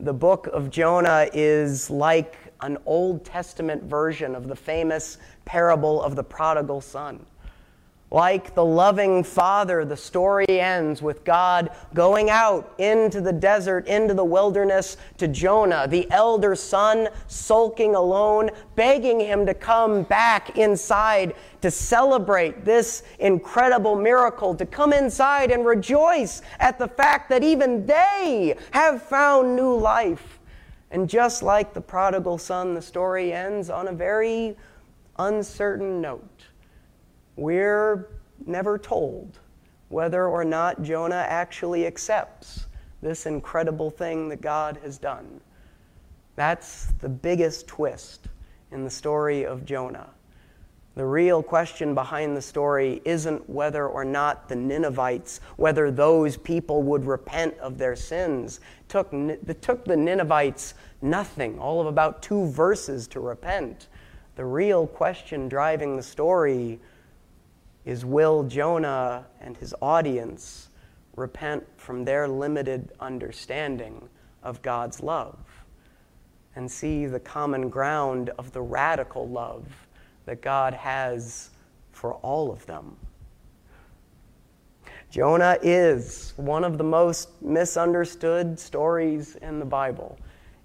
the 0.00 0.12
book 0.12 0.46
of 0.48 0.70
Jonah 0.70 1.28
is 1.32 1.90
like 1.90 2.36
an 2.62 2.78
Old 2.86 3.24
Testament 3.24 3.84
version 3.84 4.34
of 4.34 4.48
the 4.48 4.56
famous 4.56 5.18
parable 5.44 6.02
of 6.02 6.16
the 6.16 6.24
prodigal 6.24 6.80
son. 6.80 7.24
Like 8.10 8.54
the 8.54 8.64
loving 8.64 9.22
father, 9.22 9.84
the 9.84 9.96
story 9.96 10.46
ends 10.48 11.02
with 11.02 11.24
God 11.24 11.70
going 11.92 12.30
out 12.30 12.72
into 12.78 13.20
the 13.20 13.34
desert, 13.34 13.86
into 13.86 14.14
the 14.14 14.24
wilderness 14.24 14.96
to 15.18 15.28
Jonah, 15.28 15.86
the 15.86 16.10
elder 16.10 16.54
son, 16.54 17.08
sulking 17.26 17.94
alone, 17.94 18.48
begging 18.76 19.20
him 19.20 19.44
to 19.44 19.52
come 19.52 20.04
back 20.04 20.56
inside 20.56 21.34
to 21.60 21.70
celebrate 21.70 22.64
this 22.64 23.02
incredible 23.18 23.94
miracle, 23.94 24.54
to 24.54 24.64
come 24.64 24.94
inside 24.94 25.50
and 25.50 25.66
rejoice 25.66 26.40
at 26.60 26.78
the 26.78 26.88
fact 26.88 27.28
that 27.28 27.44
even 27.44 27.84
they 27.84 28.56
have 28.70 29.02
found 29.02 29.54
new 29.54 29.76
life. 29.76 30.40
And 30.90 31.10
just 31.10 31.42
like 31.42 31.74
the 31.74 31.82
prodigal 31.82 32.38
son, 32.38 32.72
the 32.72 32.80
story 32.80 33.34
ends 33.34 33.68
on 33.68 33.88
a 33.88 33.92
very 33.92 34.56
uncertain 35.18 36.00
note. 36.00 36.46
We're 37.38 38.08
never 38.46 38.78
told 38.78 39.38
whether 39.90 40.26
or 40.26 40.44
not 40.44 40.82
Jonah 40.82 41.24
actually 41.28 41.86
accepts 41.86 42.66
this 43.00 43.26
incredible 43.26 43.90
thing 43.90 44.28
that 44.30 44.40
God 44.40 44.80
has 44.82 44.98
done. 44.98 45.40
That's 46.34 46.86
the 47.00 47.08
biggest 47.08 47.68
twist 47.68 48.26
in 48.72 48.82
the 48.82 48.90
story 48.90 49.46
of 49.46 49.64
Jonah. 49.64 50.10
The 50.96 51.06
real 51.06 51.40
question 51.40 51.94
behind 51.94 52.36
the 52.36 52.42
story 52.42 53.00
isn't 53.04 53.48
whether 53.48 53.86
or 53.86 54.04
not 54.04 54.48
the 54.48 54.56
Ninevites, 54.56 55.40
whether 55.54 55.92
those 55.92 56.36
people 56.36 56.82
would 56.82 57.06
repent 57.06 57.56
of 57.58 57.78
their 57.78 57.94
sins. 57.94 58.58
It 58.80 58.88
took, 58.88 59.12
it 59.12 59.62
took 59.62 59.84
the 59.84 59.96
Ninevites 59.96 60.74
nothing, 61.02 61.60
all 61.60 61.80
of 61.80 61.86
about 61.86 62.20
two 62.20 62.48
verses 62.48 63.06
to 63.08 63.20
repent. 63.20 63.86
The 64.34 64.44
real 64.44 64.88
question 64.88 65.48
driving 65.48 65.96
the 65.96 66.02
story 66.02 66.80
is 67.84 68.04
will 68.04 68.44
Jonah 68.44 69.26
and 69.40 69.56
his 69.56 69.74
audience 69.80 70.68
repent 71.16 71.64
from 71.76 72.04
their 72.04 72.28
limited 72.28 72.92
understanding 73.00 74.08
of 74.42 74.62
God's 74.62 75.02
love 75.02 75.38
and 76.54 76.70
see 76.70 77.06
the 77.06 77.20
common 77.20 77.68
ground 77.68 78.30
of 78.38 78.52
the 78.52 78.62
radical 78.62 79.28
love 79.28 79.66
that 80.26 80.42
God 80.42 80.74
has 80.74 81.50
for 81.92 82.14
all 82.14 82.50
of 82.52 82.64
them? 82.66 82.96
Jonah 85.10 85.58
is 85.62 86.34
one 86.36 86.64
of 86.64 86.76
the 86.76 86.84
most 86.84 87.40
misunderstood 87.40 88.58
stories 88.58 89.36
in 89.36 89.58
the 89.58 89.64
Bible. 89.64 90.18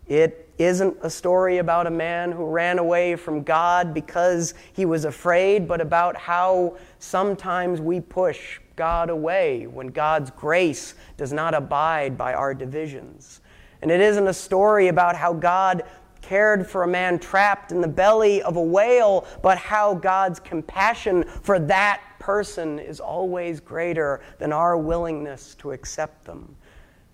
It 0.08 0.43
isn't 0.58 0.98
a 1.02 1.10
story 1.10 1.58
about 1.58 1.88
a 1.88 1.92
man 1.92 2.32
who 2.32 2.46
ran 2.46 2.80
away 2.80 3.16
from 3.16 3.44
God 3.44 3.94
because 3.94 4.54
he 4.74 4.86
was 4.86 5.06
afraid, 5.06 5.68
but 5.68 5.82
about 5.82 6.16
how 6.16 6.78
sometimes 7.00 7.82
we 7.82 8.00
push 8.00 8.60
God 8.76 9.10
away 9.10 9.68
when 9.68 9.88
God's 9.88 10.32
grace 10.32 10.96
does 11.18 11.34
not 11.34 11.54
abide 11.54 12.18
by 12.18 12.34
our 12.34 12.54
divisions. 12.54 13.42
And 13.82 13.92
it 13.92 14.00
isn't 14.00 14.28
a 14.28 14.34
story 14.34 14.88
about 14.88 15.16
how 15.16 15.34
God 15.34 15.84
cared 16.22 16.66
for 16.66 16.84
a 16.84 16.88
man 16.88 17.20
trapped 17.20 17.72
in 17.72 17.82
the 17.82 17.88
belly 17.88 18.42
of 18.42 18.56
a 18.56 18.62
whale, 18.62 19.28
but 19.42 19.58
how 19.58 19.94
God's 19.94 20.40
compassion 20.40 21.24
for 21.24 21.60
that 21.60 22.02
person 22.20 22.80
is 22.80 23.00
always 23.02 23.60
greater 23.60 24.22
than 24.40 24.54
our 24.54 24.78
willingness 24.78 25.56
to 25.56 25.72
accept 25.72 26.24
them. 26.24 26.56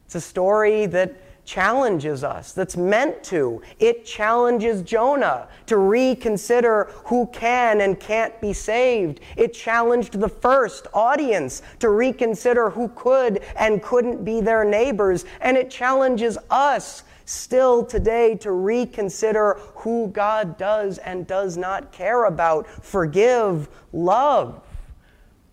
It's 0.06 0.16
a 0.16 0.22
story 0.22 0.86
that 0.88 1.16
challenges 1.50 2.24
us, 2.24 2.52
that's 2.52 2.78
meant 2.78 3.24
to. 3.24 3.60
It 3.80 4.06
challenges 4.06 4.84
Jonah 4.84 5.48
to 5.66 5.78
reconsider 5.78 6.92
who 7.06 7.26
can 7.34 7.82
and 7.82 8.00
can't 8.00 8.40
be 8.40 8.54
saved. 8.54 9.20
It 9.36 9.56
challenged 9.56 10.20
the 10.20 10.30
first 10.30 10.86
audience 10.94 11.64
to 11.80 11.90
reconsider 11.90 12.70
who 12.70 12.90
could 12.90 13.44
and 13.58 13.82
couldn't 13.82 14.24
be 14.24 14.42
their 14.42 14.64
neighbors. 14.64 15.26
And 15.42 15.58
it 15.58 15.72
challenges 15.72 16.38
us 16.52 17.02
still 17.26 17.84
today 17.84 18.36
to 18.36 18.52
reconsider 18.52 19.58
who 19.74 20.10
God 20.10 20.56
does 20.56 21.00
and 21.00 21.26
does 21.26 21.58
not 21.58 21.92
care 21.92 22.26
about, 22.26 22.68
forgive, 22.68 23.70
love 23.92 24.62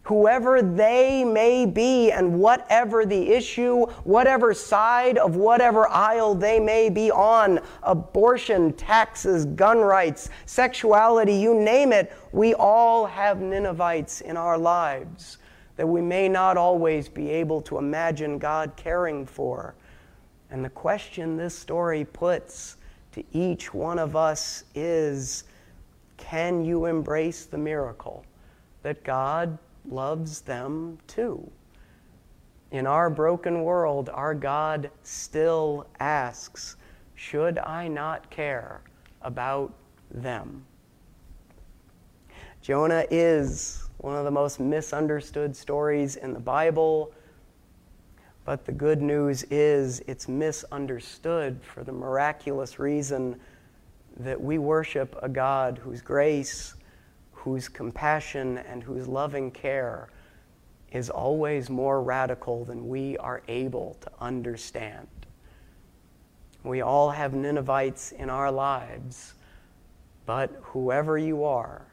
whoever 0.07 0.63
they 0.63 1.25
may 1.25 1.67
be, 1.67 2.13
and 2.13 2.39
whatever 2.39 3.05
the 3.05 3.31
issue, 3.31 3.87
whatever 4.05 4.55
side 4.55 5.19
of 5.19 5.37
whatever 5.37 5.89
aisle 5.89 6.35
they 6.35 6.61
may 6.61 6.89
be 6.89 7.11
on 7.11 7.61
abortion, 7.83 8.73
taxes, 8.75 9.45
gun 9.45 9.79
rights, 9.79 10.31
sexuality, 10.47 11.35
you 11.35 11.55
name 11.55 11.93
it 11.93 12.13
we 12.33 12.55
all 12.55 13.07
have 13.07 13.41
Ninevites 13.41 14.21
in 14.21 14.37
our 14.37 14.59
lives 14.59 15.39
that 15.77 15.87
we 15.87 16.01
may 16.01 16.29
not 16.29 16.57
always 16.57 17.09
be 17.09 17.31
able 17.31 17.61
to 17.63 17.79
imagine 17.79 18.39
God 18.39 18.73
caring 18.77 19.27
for. 19.27 19.75
And 20.51 20.65
the 20.65 20.71
question 20.71 21.37
this 21.37 21.57
story 21.57 22.05
puts 22.05 22.77
to 23.13 23.25
each 23.33 23.75
one 23.75 23.99
of 23.99 24.17
us 24.17 24.65
is 24.75 25.45
can 26.17 26.65
you 26.65 26.87
embrace 26.87 27.45
the 27.45 27.59
miracle 27.59 28.25
that 28.83 29.05
God 29.05 29.59
loves 29.91 30.41
them 30.43 30.99
too. 31.07 31.51
In 32.71 32.87
our 32.87 33.09
broken 33.09 33.63
world, 33.63 34.11
our 34.13 34.35
God 34.35 34.91
still 35.03 35.87
asks, 36.01 36.77
Should 37.15 37.59
I 37.59 37.89
not 37.89 38.29
care 38.31 38.83
about 39.23 39.73
them? 40.11 40.65
Jonah 42.61 43.05
is 43.11 43.89
one 43.99 44.17
of 44.17 44.25
the 44.25 44.31
most 44.31 44.59
misunderstood 44.59 45.55
stories 45.55 46.17
in 46.17 46.33
the 46.33 46.41
Bible, 46.41 47.13
but 48.45 48.65
the 48.65 48.73
good 48.73 49.01
news 49.01 49.45
is 49.45 50.01
it's 50.09 50.29
misunderstood 50.29 51.61
for 51.63 51.85
the 51.85 51.93
miraculous 51.93 52.79
reason 52.79 53.39
that 54.19 54.41
we 54.41 54.59
worship 54.59 55.17
a 55.23 55.29
God 55.29 55.79
whose 55.79 56.01
grace 56.01 56.75
whose 57.47 57.69
compassion 57.69 58.59
and 58.59 58.83
whose 58.83 59.07
loving 59.07 59.53
care 59.53 60.09
is 60.91 61.09
always 61.09 61.71
more 61.71 62.03
radical 62.03 62.65
than 62.65 62.89
we 62.89 63.17
are 63.19 63.41
able 63.47 63.97
to 64.01 64.11
understand. 64.21 65.07
We 66.65 66.81
all 66.81 67.09
have 67.11 67.35
Ninevites 67.35 68.11
in 68.11 68.31
our 68.31 68.51
lives, 68.51 69.35
but 70.27 70.51
whoever 70.61 71.17
you 71.19 71.45
are, 71.45 71.87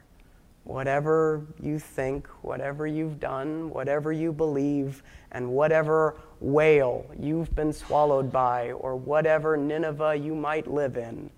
whatever 0.64 1.46
you 1.62 1.78
think, 1.78 2.26
whatever 2.42 2.84
you've 2.84 3.20
done, 3.20 3.70
whatever 3.70 4.12
you 4.12 4.32
believe, 4.32 5.04
and 5.30 5.48
whatever 5.50 6.16
whale 6.40 7.06
you've 7.16 7.54
been 7.54 7.72
swallowed 7.72 8.32
by, 8.32 8.72
or 8.72 8.96
whatever 8.96 9.56
Nineveh 9.56 10.16
you 10.16 10.34
might 10.34 10.66
live 10.66 10.96
in, 10.96 11.30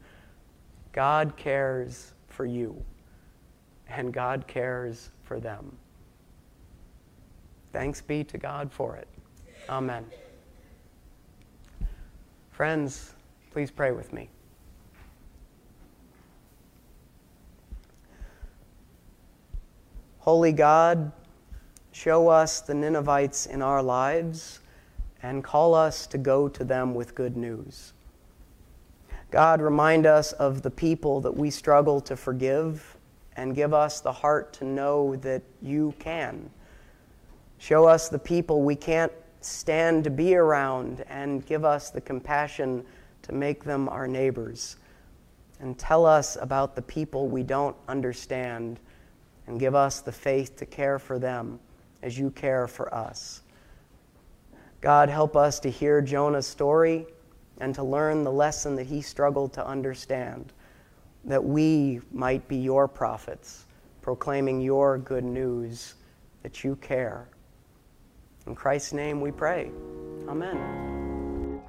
God 0.94 1.36
cares 1.36 2.14
for 2.28 2.46
you, 2.46 2.82
and 3.88 4.12
God 4.12 4.46
cares 4.46 5.10
for 5.24 5.40
them. 5.40 5.76
Thanks 7.72 8.00
be 8.00 8.24
to 8.24 8.38
God 8.38 8.72
for 8.72 8.96
it. 8.96 9.08
Amen. 9.68 10.04
Friends, 12.50 13.12
please 13.50 13.70
pray 13.70 13.92
with 13.92 14.12
me. 14.12 14.30
Holy 20.20 20.52
God, 20.52 21.12
show 21.92 22.28
us 22.28 22.60
the 22.60 22.74
Ninevites 22.74 23.46
in 23.46 23.62
our 23.62 23.82
lives 23.82 24.60
and 25.22 25.44
call 25.44 25.74
us 25.74 26.06
to 26.08 26.18
go 26.18 26.48
to 26.48 26.64
them 26.64 26.94
with 26.94 27.14
good 27.14 27.36
news. 27.36 27.92
God, 29.30 29.60
remind 29.60 30.06
us 30.06 30.32
of 30.32 30.62
the 30.62 30.70
people 30.70 31.20
that 31.20 31.36
we 31.36 31.50
struggle 31.50 32.00
to 32.00 32.16
forgive 32.16 32.95
and 33.36 33.54
give 33.54 33.74
us 33.74 34.00
the 34.00 34.12
heart 34.12 34.52
to 34.54 34.64
know 34.64 35.16
that 35.16 35.42
you 35.62 35.94
can. 35.98 36.50
Show 37.58 37.86
us 37.86 38.08
the 38.08 38.18
people 38.18 38.62
we 38.62 38.76
can't 38.76 39.12
stand 39.40 40.04
to 40.04 40.10
be 40.10 40.34
around 40.34 41.04
and 41.08 41.44
give 41.46 41.64
us 41.64 41.90
the 41.90 42.00
compassion 42.00 42.84
to 43.22 43.32
make 43.32 43.64
them 43.64 43.88
our 43.88 44.08
neighbors. 44.08 44.76
And 45.60 45.78
tell 45.78 46.04
us 46.04 46.36
about 46.40 46.76
the 46.76 46.82
people 46.82 47.28
we 47.28 47.42
don't 47.42 47.76
understand 47.88 48.78
and 49.46 49.60
give 49.60 49.74
us 49.74 50.00
the 50.00 50.12
faith 50.12 50.56
to 50.56 50.66
care 50.66 50.98
for 50.98 51.18
them 51.18 51.58
as 52.02 52.18
you 52.18 52.30
care 52.30 52.66
for 52.66 52.92
us. 52.94 53.42
God, 54.80 55.08
help 55.08 55.36
us 55.36 55.58
to 55.60 55.70
hear 55.70 56.02
Jonah's 56.02 56.46
story 56.46 57.06
and 57.58 57.74
to 57.74 57.82
learn 57.82 58.22
the 58.22 58.32
lesson 58.32 58.76
that 58.76 58.86
he 58.86 59.00
struggled 59.00 59.52
to 59.54 59.66
understand, 59.66 60.52
that 61.26 61.44
we 61.44 62.00
might 62.12 62.46
be 62.48 62.56
your 62.56 62.88
prophets, 62.88 63.66
proclaiming 64.00 64.60
your 64.60 64.98
good 64.98 65.24
news, 65.24 65.94
that 66.42 66.64
you 66.64 66.76
care. 66.76 67.28
In 68.46 68.54
Christ's 68.54 68.92
name 68.92 69.20
we 69.20 69.32
pray. 69.32 69.70
Amen. 70.28 71.60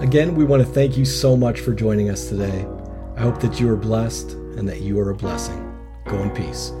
Again, 0.00 0.34
we 0.34 0.44
want 0.44 0.62
to 0.62 0.68
thank 0.68 0.96
you 0.96 1.04
so 1.04 1.36
much 1.36 1.60
for 1.60 1.72
joining 1.72 2.10
us 2.10 2.28
today. 2.28 2.66
I 3.16 3.20
hope 3.20 3.40
that 3.40 3.58
you 3.58 3.70
are 3.70 3.76
blessed 3.76 4.32
and 4.32 4.68
that 4.68 4.82
you 4.82 4.98
are 5.00 5.10
a 5.10 5.14
blessing. 5.14 5.74
Go 6.04 6.22
in 6.22 6.30
peace. 6.30 6.72